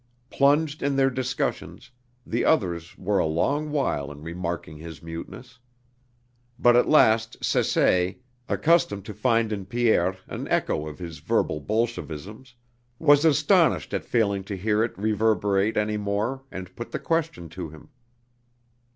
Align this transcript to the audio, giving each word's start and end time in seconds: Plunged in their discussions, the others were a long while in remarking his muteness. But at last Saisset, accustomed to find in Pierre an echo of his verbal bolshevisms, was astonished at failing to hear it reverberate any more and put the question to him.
Plunged 0.31 0.81
in 0.81 0.95
their 0.95 1.11
discussions, 1.11 1.91
the 2.25 2.43
others 2.43 2.97
were 2.97 3.19
a 3.19 3.25
long 3.27 3.69
while 3.69 4.11
in 4.11 4.23
remarking 4.23 4.77
his 4.77 5.03
muteness. 5.03 5.59
But 6.57 6.75
at 6.75 6.89
last 6.89 7.37
Saisset, 7.45 8.15
accustomed 8.49 9.05
to 9.05 9.13
find 9.13 9.53
in 9.53 9.67
Pierre 9.67 10.17
an 10.25 10.47
echo 10.47 10.87
of 10.87 10.97
his 10.97 11.19
verbal 11.19 11.59
bolshevisms, 11.59 12.55
was 12.97 13.25
astonished 13.25 13.93
at 13.93 14.03
failing 14.03 14.43
to 14.45 14.57
hear 14.57 14.83
it 14.83 14.97
reverberate 14.97 15.77
any 15.77 15.97
more 15.97 16.45
and 16.49 16.75
put 16.75 16.89
the 16.89 16.97
question 16.97 17.47
to 17.49 17.69
him. 17.69 17.89